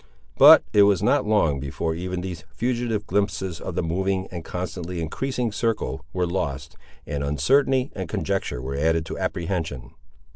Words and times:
But 0.35 0.63
it 0.73 0.81
was 0.81 1.03
not 1.03 1.27
long 1.27 1.59
before 1.59 1.93
even 1.93 2.21
these 2.21 2.43
fugitive 2.49 3.05
glimpses 3.05 3.61
of 3.61 3.75
the 3.75 3.83
moving, 3.83 4.27
and 4.31 4.43
constantly 4.43 4.99
increasing 4.99 5.51
circle, 5.51 6.03
were 6.11 6.25
lost, 6.25 6.75
and 7.05 7.23
uncertainty 7.23 7.91
and 7.95 8.09
conjecture 8.09 8.63
were 8.63 8.75
added 8.75 9.05
to 9.05 9.19
apprehension. 9.19 9.91